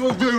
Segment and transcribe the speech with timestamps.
[0.00, 0.37] We'll do.